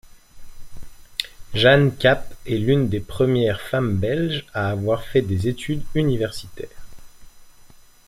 Jeanne 1.53 1.95
Cappe 1.95 2.33
est 2.47 2.57
l'une 2.57 2.89
des 2.89 2.99
premières 3.01 3.61
femmes 3.61 3.95
belges 3.97 4.47
à 4.51 4.71
avoir 4.71 5.03
fait 5.03 5.21
des 5.21 5.47
études 5.47 5.83
universitaires. 5.93 6.87